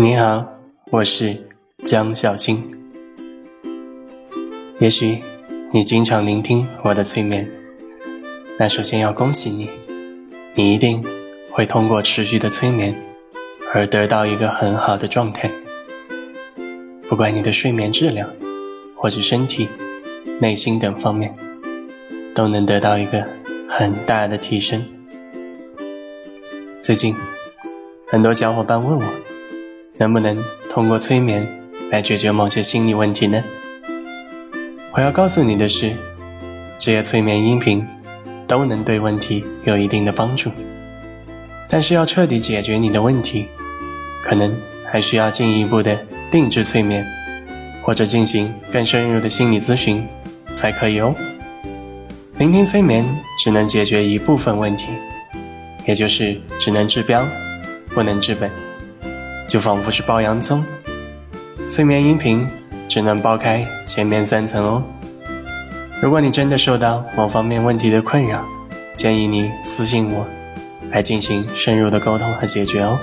[0.00, 0.46] 你好，
[0.92, 1.48] 我是
[1.84, 2.70] 江小青。
[4.78, 5.18] 也许
[5.72, 7.50] 你经常聆听我的催眠，
[8.60, 9.68] 那首先要恭喜你，
[10.54, 11.04] 你一定
[11.50, 12.94] 会通过持续的催眠
[13.74, 15.50] 而得到一个很好的状态。
[17.08, 18.30] 不管你的睡眠质量，
[18.94, 19.68] 或者身体、
[20.40, 21.34] 内心等方面，
[22.36, 23.26] 都能得到一个
[23.68, 24.86] 很大的提升。
[26.80, 27.16] 最近，
[28.06, 29.04] 很多小伙伴问我。
[29.98, 30.38] 能不能
[30.70, 31.46] 通过催眠
[31.90, 33.42] 来解决某些心理问题呢？
[34.92, 35.92] 我要告诉你的是，
[36.78, 37.84] 这些催眠音频
[38.46, 40.50] 都能对问题有一定的帮助，
[41.68, 43.46] 但是要彻底解决你的问题，
[44.22, 47.04] 可能还需要进一步的定制催眠，
[47.82, 50.06] 或者进行更深入的心理咨询
[50.54, 51.12] 才可以哦。
[52.38, 53.04] 聆听催眠
[53.36, 54.86] 只能解决一部分问题，
[55.86, 57.26] 也就是只能治标，
[57.88, 58.67] 不能治本。
[59.48, 60.62] 就仿佛是剥洋葱，
[61.66, 62.46] 催眠音频
[62.86, 64.82] 只能剥开前面三层哦。
[66.02, 68.44] 如果你真的受到某方面问题的困扰，
[68.94, 70.26] 建议你私信我，
[70.90, 72.98] 来进行深入的沟通和解决哦。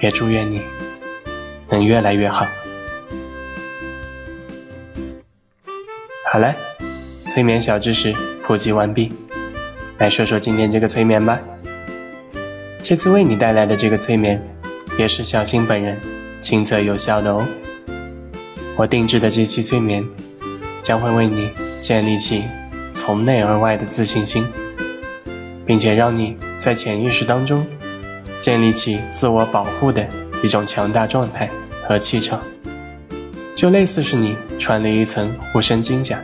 [0.00, 0.62] 也祝愿你
[1.70, 2.46] 能越来越好。
[6.32, 6.54] 好了，
[7.26, 9.12] 催眠小知识普及完毕，
[9.98, 11.40] 来说说今天这个催眠吧。
[12.80, 14.40] 这次为你带来的这个催眠。
[14.98, 15.98] 也是小新本人
[16.40, 17.46] 亲测有效的哦。
[18.76, 20.04] 我定制的这期催眠
[20.80, 22.44] 将会为你建立起
[22.94, 24.46] 从内而外的自信心，
[25.66, 27.66] 并且让你在潜意识当中
[28.38, 30.06] 建立起自我保护的
[30.42, 31.50] 一种强大状态
[31.86, 32.42] 和气场，
[33.54, 36.18] 就类似是你穿了一层护身金甲，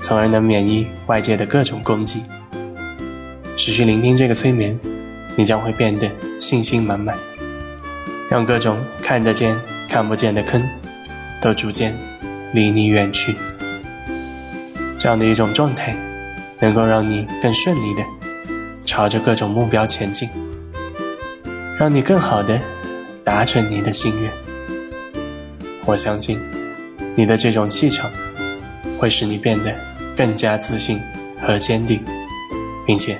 [0.00, 2.22] 从而能免疫外界的各种攻击。
[3.56, 4.78] 持续聆听这个催眠，
[5.34, 7.16] 你将会变得信心满满。
[8.28, 9.56] 让各种看得见、
[9.88, 10.62] 看不见的坑，
[11.40, 11.94] 都逐渐
[12.52, 13.36] 离你远去。
[14.98, 15.96] 这样的一种状态，
[16.58, 18.02] 能够让你更顺利的
[18.84, 20.28] 朝着各种目标前进，
[21.78, 22.60] 让你更好的
[23.22, 24.30] 达成你的心愿。
[25.84, 26.40] 我相信，
[27.14, 28.10] 你的这种气场，
[28.98, 29.72] 会使你变得
[30.16, 31.00] 更加自信
[31.40, 32.00] 和坚定，
[32.84, 33.16] 并且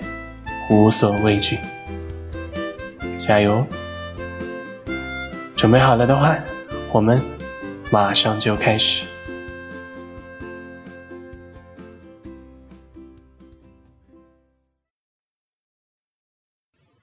[0.69, 1.59] 无所畏惧。
[3.16, 3.64] 加油！
[5.56, 6.36] 准备好了的话，
[6.92, 7.20] 我们
[7.90, 9.06] 马上就开始。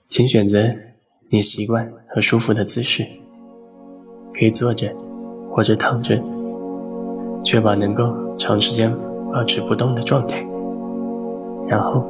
[0.08, 0.68] 请选择
[1.30, 3.04] 你习惯和舒服的姿势，
[4.32, 4.96] 可以坐着
[5.52, 6.24] 或者躺着，
[7.44, 8.96] 确保能够长时间
[9.32, 10.46] 保持不动的状态。
[11.68, 12.06] 然后，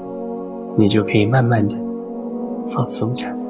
[0.78, 1.78] 你就可以慢慢的
[2.68, 3.43] 放松下来。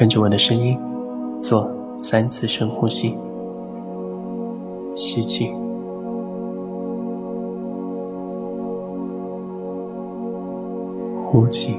[0.00, 0.78] 跟着我的声音，
[1.38, 3.18] 做三次深呼吸。
[4.94, 5.52] 吸气，
[11.26, 11.78] 呼气，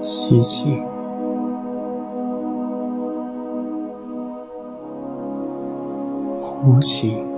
[0.00, 0.82] 吸气，
[6.64, 7.35] 呼气。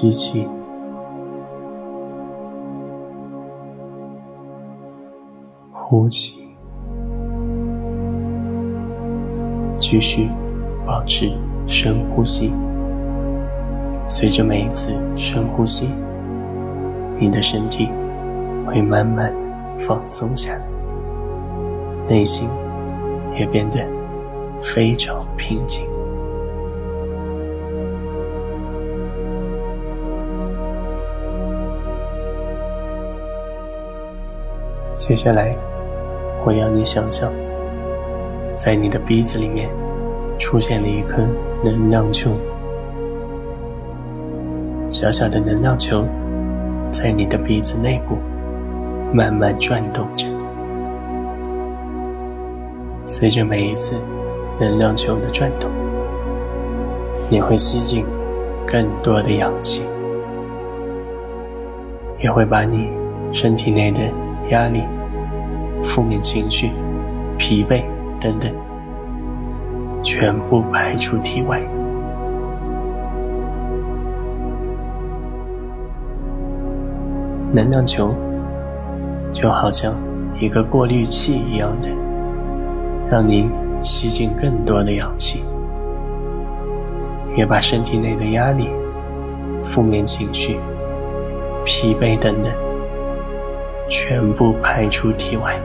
[0.00, 0.48] 吸气，
[5.70, 6.56] 呼气，
[9.78, 10.30] 继续
[10.86, 11.30] 保持
[11.66, 12.50] 深呼吸。
[14.06, 15.90] 随着每一次深呼吸，
[17.20, 17.90] 你的身体
[18.66, 19.30] 会慢慢
[19.76, 20.66] 放松下来，
[22.08, 22.48] 内心
[23.38, 23.86] 也变得
[24.58, 25.89] 非常平静。
[35.10, 35.52] 接下来，
[36.44, 37.32] 我要你想象，
[38.56, 39.68] 在你的鼻子里面
[40.38, 41.26] 出现了一颗
[41.64, 42.30] 能量球，
[44.88, 46.06] 小小的能量球
[46.92, 48.18] 在你的鼻子内部
[49.12, 50.28] 慢慢转动着。
[53.04, 54.00] 随着每一次
[54.60, 55.68] 能量球的转动，
[57.28, 58.06] 你会吸进
[58.64, 59.82] 更多的氧气，
[62.20, 62.88] 也会把你
[63.32, 63.98] 身体内的
[64.50, 64.84] 压力。
[65.82, 66.72] 负面情绪、
[67.38, 67.84] 疲惫
[68.20, 68.52] 等等，
[70.02, 71.60] 全部排出体外。
[77.52, 78.14] 能量球
[79.32, 79.92] 就好像
[80.38, 81.88] 一个过滤器一样的，
[83.10, 83.50] 让你
[83.80, 85.42] 吸进更多的氧气，
[87.36, 88.68] 也把身体内的压力、
[89.64, 90.60] 负面情绪、
[91.64, 92.52] 疲惫等等
[93.88, 95.60] 全部排出体外。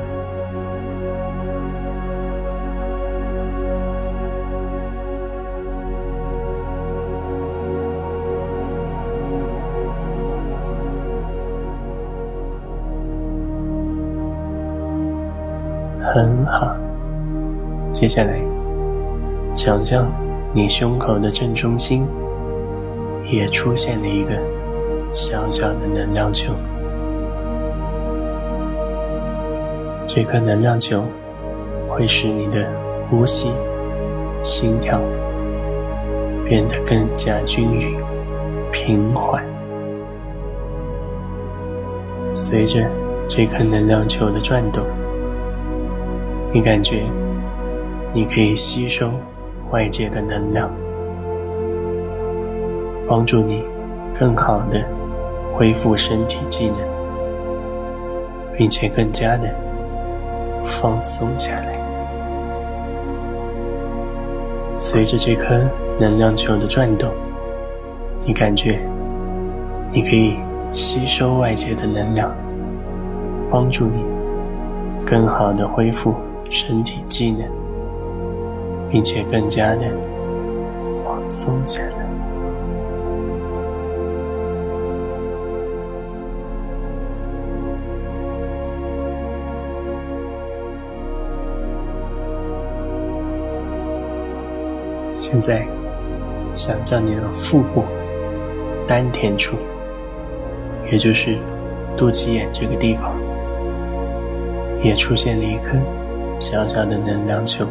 [16.16, 16.74] 很好，
[17.92, 18.40] 接下来，
[19.54, 20.10] 想象
[20.54, 22.08] 你胸口的正中心
[23.26, 24.32] 也出现了一个
[25.12, 26.54] 小小的能量球。
[30.08, 31.04] 这颗能量球
[31.90, 32.66] 会使你的
[33.10, 33.52] 呼吸、
[34.42, 35.02] 心跳
[36.46, 37.94] 变得更加均匀、
[38.72, 39.44] 平缓。
[42.34, 42.90] 随着
[43.28, 44.82] 这颗能量球的转动。
[46.56, 47.04] 你感觉
[48.14, 49.12] 你可以吸收
[49.72, 50.72] 外界的能量，
[53.10, 53.62] 帮助你
[54.18, 54.82] 更好的
[55.54, 56.78] 恢复身体机能，
[58.56, 59.54] 并且更加的
[60.64, 61.78] 放松下来。
[64.78, 65.60] 随着这颗
[66.00, 67.12] 能量球的转动，
[68.26, 68.80] 你感觉
[69.90, 70.38] 你可以
[70.70, 72.34] 吸收外界的能量，
[73.52, 74.06] 帮助你
[75.06, 76.16] 更好的恢复。
[76.50, 77.50] 身体机能，
[78.90, 79.82] 并且更加的
[81.04, 82.06] 放松下来。
[95.18, 95.68] 现在，
[96.54, 97.84] 想象你的腹部、
[98.88, 99.58] 丹田处，
[100.92, 101.40] 也就是
[101.98, 103.12] 肚脐眼这个地方，
[104.82, 105.78] 也出现了一颗。
[106.38, 107.66] 小小的能量球，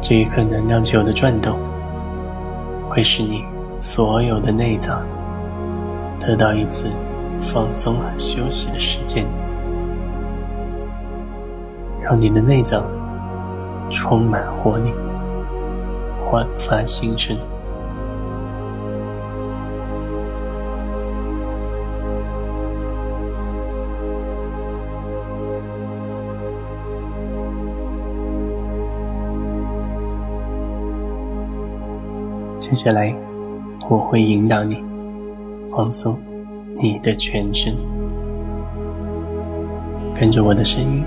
[0.00, 1.58] 这一颗能量球的转动，
[2.88, 3.44] 会使你
[3.80, 5.02] 所有的内脏
[6.20, 6.90] 得到一次
[7.40, 9.26] 放松和休息的时间，
[12.00, 12.84] 让你的内脏
[13.90, 14.94] 充满活力，
[16.30, 17.36] 焕发新生。
[32.68, 33.14] 接下来，
[33.88, 34.84] 我会引导你
[35.68, 36.18] 放松
[36.82, 37.76] 你的全身，
[40.12, 41.04] 跟着我的声音，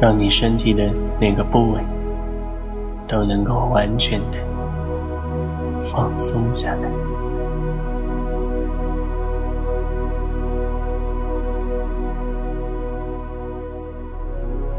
[0.00, 1.80] 让你身体的哪个部位
[3.04, 4.38] 都能够完全的
[5.82, 6.88] 放松下来。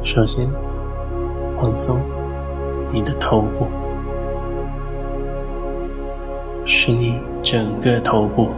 [0.01, 0.49] 首先，
[1.59, 1.99] 放松
[2.93, 3.67] 你的头部。
[6.65, 8.49] 使你整个头部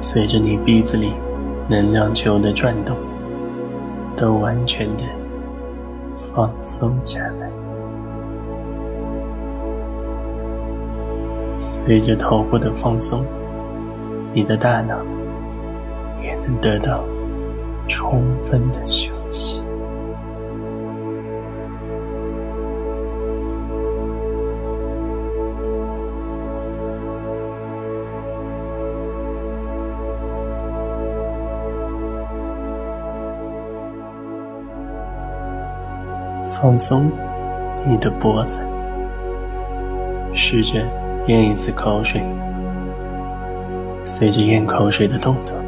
[0.00, 1.12] 随着你鼻子里
[1.68, 2.96] 能量球的转动，
[4.16, 5.04] 都完全的
[6.12, 7.48] 放松下来。
[11.58, 13.24] 随着头部的放松，
[14.32, 14.96] 你的大脑
[16.22, 17.04] 也能得到
[17.88, 19.12] 充分的休
[36.48, 37.12] 放松
[37.86, 38.58] 你的脖子，
[40.32, 40.80] 试着
[41.26, 42.22] 咽一次口水。
[44.02, 45.58] 随着咽口水的动作，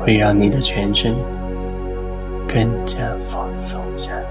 [0.00, 1.14] 会让你的全身
[2.48, 4.24] 更加放松下来。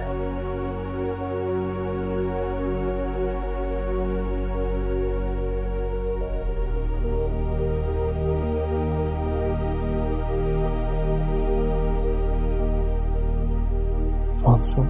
[14.37, 14.85] 放松。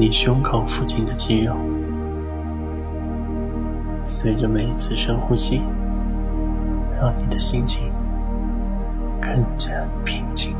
[0.00, 1.56] 你胸口附近的肌肉，
[4.04, 5.60] 随着每一次深呼吸，
[7.00, 7.90] 让你的心情
[9.20, 9.72] 更加
[10.04, 10.54] 平静。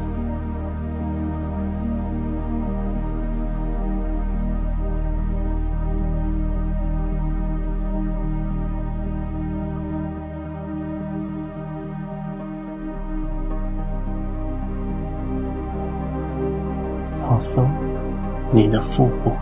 [17.20, 17.77] 放松。
[18.50, 19.32] 你的腹部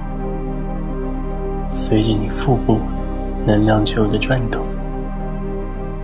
[1.70, 2.80] 随着你腹部
[3.46, 4.60] 能量球的转动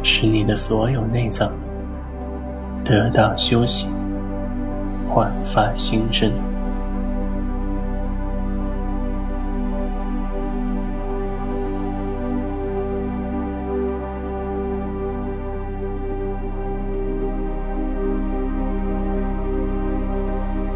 [0.04, 1.50] 使你的所有内脏
[2.84, 3.88] 得到休息
[5.08, 6.32] 焕发新生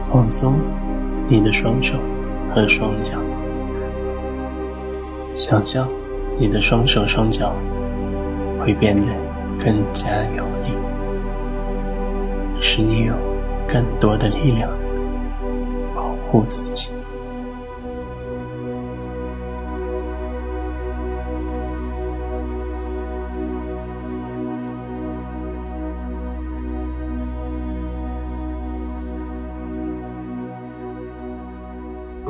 [0.01, 0.55] 放松
[1.29, 2.16] 你的双手。
[2.57, 3.21] 和双脚，
[5.35, 5.87] 想象
[6.41, 7.55] 你的双手双脚
[8.59, 9.09] 会变得
[9.63, 10.09] 更加
[10.39, 10.71] 有力，
[12.59, 13.13] 使你有
[13.69, 14.71] 更多的力量
[15.95, 16.96] 保护自己。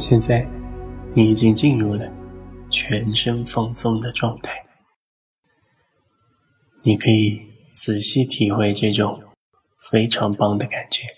[0.09, 0.49] 现在，
[1.17, 2.09] 你已经进入了
[2.71, 4.65] 全身放松的状态。
[6.85, 9.21] 你可以仔细体会这种
[9.91, 11.09] 非常棒的感觉。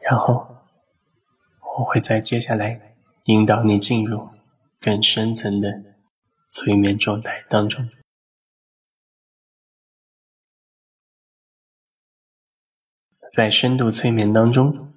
[0.00, 0.66] 然后，
[1.78, 4.28] 我会在接下来引导你进入
[4.80, 5.94] 更深层的
[6.48, 7.88] 催眠状态当中。
[13.30, 14.92] 在深度催眠当中，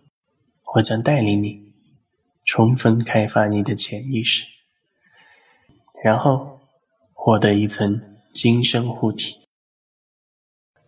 [0.73, 1.61] 我将带领你。
[2.45, 4.45] 充分开发你的潜意识，
[6.03, 6.59] 然后
[7.13, 9.47] 获得一层金身护体，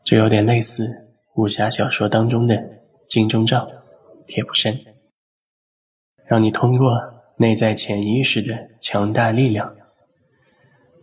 [0.04, 3.70] 这有点类似武侠小说当中的金钟罩、
[4.28, 4.78] 铁布衫，
[6.26, 7.06] 让你通过
[7.38, 9.78] 内在潜意识的强大力量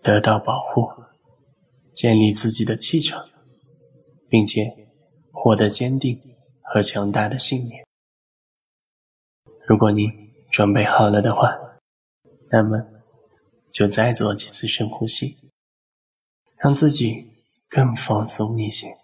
[0.02, 0.86] 得到保护，
[1.94, 3.26] 建立自己的气场，
[4.28, 4.76] 并且
[5.30, 6.20] 获得坚定
[6.60, 7.84] 和强大的信念。
[9.66, 10.21] 如果你。
[10.52, 11.78] 准备好了的话，
[12.50, 12.86] 那么
[13.72, 15.50] 就再做几次深呼吸，
[16.58, 18.98] 让自己更放松一些，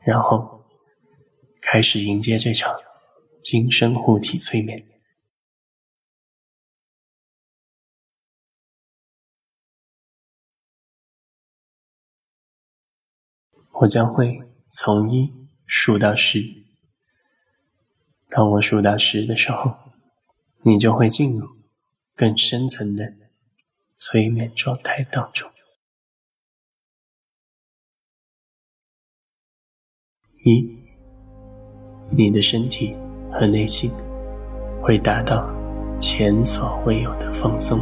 [0.00, 0.64] 然后
[1.62, 2.80] 开始迎接这场
[3.40, 4.84] 精神护体催眠。
[13.82, 15.32] 我将会从一
[15.64, 16.42] 数到十，
[18.28, 19.78] 当我数到十的时候。
[20.68, 21.48] 你就会进入
[22.14, 23.14] 更深层的
[23.96, 25.50] 催眠状态当中。
[30.44, 30.68] 一，
[32.10, 32.94] 你的身体
[33.32, 33.90] 和内心
[34.82, 35.50] 会达到
[35.98, 37.78] 前所未有的放松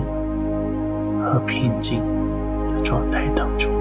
[1.24, 2.00] 和平静
[2.68, 3.74] 的状态当中。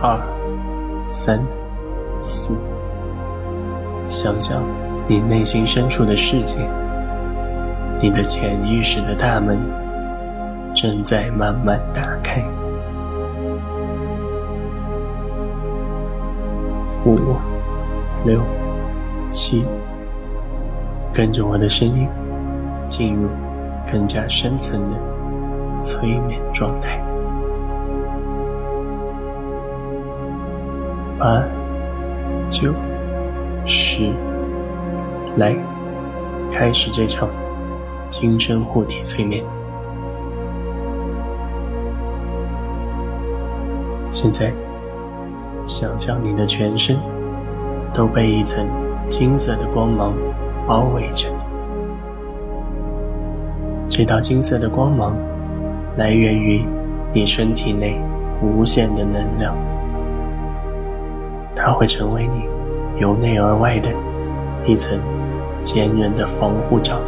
[0.00, 0.16] 二，
[1.08, 1.44] 三，
[2.20, 2.56] 四。
[4.06, 4.62] 想象
[5.08, 6.58] 你内心深处的世界，
[8.00, 9.60] 你的潜意识的大门
[10.74, 12.44] 正在慢慢打开。
[17.04, 17.18] 五、
[18.24, 18.40] 六、
[19.28, 19.64] 七，
[21.12, 22.08] 跟着我的声音
[22.88, 23.28] 进入
[23.90, 24.94] 更加深层的
[25.80, 27.00] 催眠状态。
[31.18, 31.42] 八、
[32.50, 32.72] 九。
[33.64, 34.12] 十，
[35.36, 35.56] 来，
[36.50, 37.28] 开始这场
[38.08, 39.44] 精神护体催眠。
[44.10, 44.52] 现在，
[45.64, 46.98] 想象你的全身
[47.94, 48.68] 都被一层
[49.08, 50.12] 金色的光芒
[50.66, 51.28] 包围着。
[53.88, 55.16] 这道金色的光芒
[55.96, 56.64] 来源于
[57.12, 58.00] 你身体内
[58.42, 59.54] 无限的能量，
[61.54, 62.42] 它会成为你。
[62.98, 63.90] 由内而外的
[64.64, 65.00] 一层
[65.62, 67.00] 坚韧的防护罩。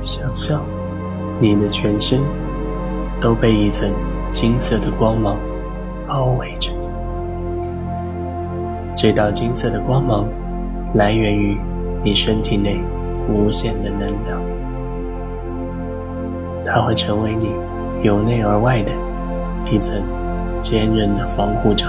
[0.00, 0.62] 想象
[1.40, 2.20] 你的全身
[3.20, 3.92] 都被一层
[4.28, 5.36] 金色的光芒
[6.06, 6.72] 包围着。
[8.96, 10.28] 这道金色的光芒
[10.94, 11.56] 来源于
[12.00, 12.80] 你身体内
[13.28, 14.40] 无限的能量。
[16.64, 17.54] 它会成为你
[18.02, 18.92] 由内而外的
[19.70, 20.02] 一层
[20.60, 21.86] 坚韧的防护罩。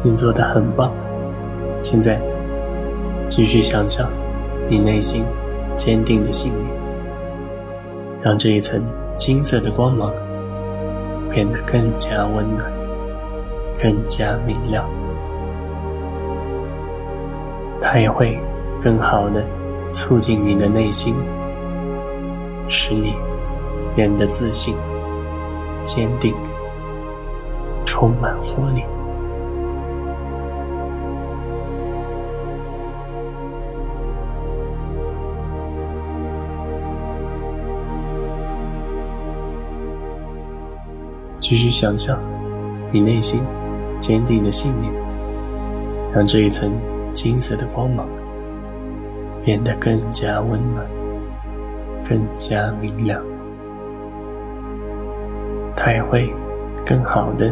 [0.00, 0.90] 你做的很棒，
[1.82, 2.18] 现在
[3.28, 4.08] 继续想象
[4.70, 5.24] 你内心
[5.76, 6.70] 坚定的信念，
[8.22, 8.82] 让这一层
[9.16, 10.12] 金色的光芒。
[11.30, 12.72] 变得更加温暖，
[13.80, 14.82] 更加明亮。
[17.82, 18.40] 它也会
[18.82, 19.46] 更好的
[19.92, 21.14] 促进你的内心，
[22.66, 23.14] 使你
[23.94, 24.74] 变得自信、
[25.84, 26.34] 坚定、
[27.84, 28.82] 充满活力。
[41.48, 42.20] 继续想象
[42.90, 43.42] 你内心
[43.98, 44.92] 坚定的信念，
[46.12, 46.70] 让这一层
[47.10, 48.06] 金色的光芒
[49.42, 50.86] 变得更加温暖，
[52.06, 53.18] 更加明亮。
[55.74, 56.30] 它也会
[56.84, 57.50] 更好的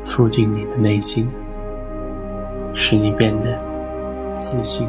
[0.00, 1.26] 促进你的内心，
[2.74, 3.56] 使你变得
[4.34, 4.86] 自信、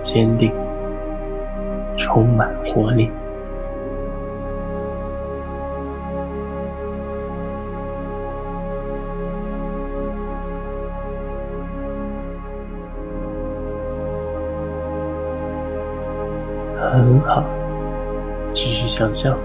[0.00, 0.52] 坚定、
[1.96, 3.10] 充满活力。
[17.02, 17.42] 很好，
[18.52, 19.36] 继续想象，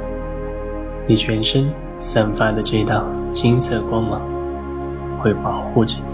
[1.08, 4.22] 你全身散发的这道金色光芒
[5.20, 6.14] 会保护着你，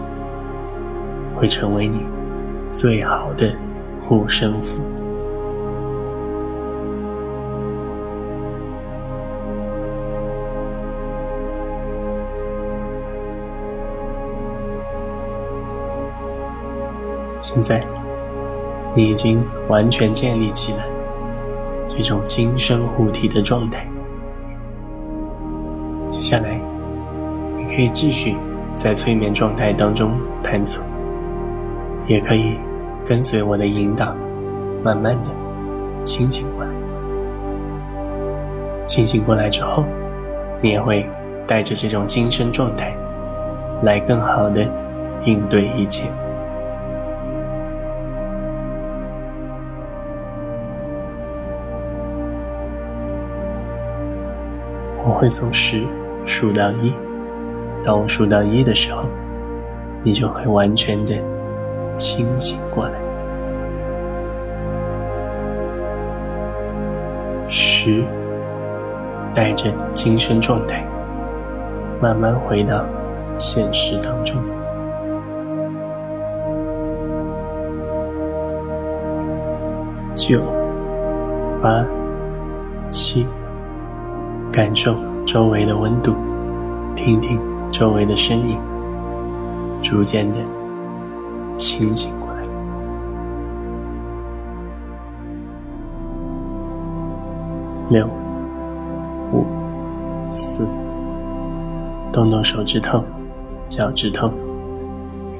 [1.37, 2.05] 会成为你
[2.71, 3.53] 最好的
[4.01, 4.81] 护身符。
[17.41, 17.85] 现在，
[18.95, 20.92] 你已经完全建立起来。
[21.87, 23.87] 这种精神护体的状态。
[26.09, 26.59] 接下来，
[27.57, 28.35] 你可以继续
[28.75, 30.11] 在催眠状态当中
[30.41, 30.83] 探索，
[32.07, 32.55] 也可以
[33.05, 34.15] 跟随我的引导，
[34.83, 35.29] 慢慢的
[36.03, 36.69] 清醒过来。
[38.85, 39.85] 清醒过来之后，
[40.61, 41.09] 你也会
[41.47, 42.95] 带着这种精神状态，
[43.81, 44.69] 来更好的
[45.23, 46.03] 应对一切。
[55.05, 55.85] 我会从十
[56.25, 56.93] 数到一，
[57.83, 59.03] 当我数到一的时候，
[60.01, 61.13] 你就会完全的
[61.95, 62.93] 清醒过来。
[67.49, 68.03] 十，
[69.33, 70.85] 带着精神状态，
[72.01, 72.85] 慢慢回到
[73.37, 74.41] 现实当中。
[80.15, 80.41] 九，
[81.61, 81.85] 八，
[82.89, 83.27] 七。
[84.53, 86.13] 感受周围的温度，
[86.95, 88.55] 听听周围的声音，
[89.81, 90.37] 逐渐的
[91.57, 92.43] 清醒过来。
[97.89, 98.07] 六、
[99.31, 99.43] 五、
[100.29, 100.69] 四，
[102.11, 103.03] 动动手指头、
[103.67, 104.31] 脚趾头，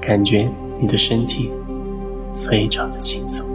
[0.02, 1.52] 感觉你的身体
[2.34, 3.53] 非常的轻松。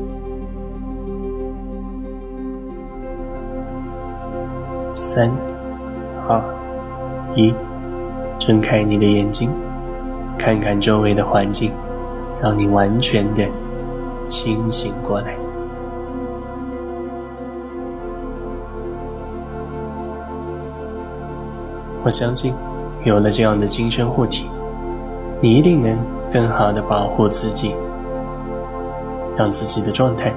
[4.98, 5.32] 三、
[6.28, 6.42] 二、
[7.36, 7.54] 一，
[8.36, 9.48] 睁开你的眼睛，
[10.36, 11.70] 看看周围的环境，
[12.42, 13.48] 让你完全的
[14.26, 15.36] 清醒过来。
[22.02, 22.52] 我相信，
[23.04, 24.50] 有了这样的精神护体，
[25.40, 25.96] 你一定能
[26.28, 27.72] 更好的保护自己，
[29.36, 30.34] 让自己的状态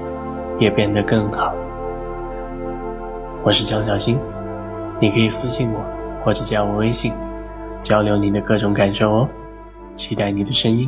[0.59, 1.51] 也变得更好。
[3.41, 4.19] 我是江小新。
[5.01, 5.83] 你可以私信我，
[6.23, 7.11] 或者加我微信，
[7.81, 9.27] 交流你的各种感受哦。
[9.95, 10.87] 期待你的声音，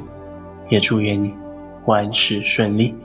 [0.69, 1.36] 也祝愿你
[1.86, 2.95] 万事顺利。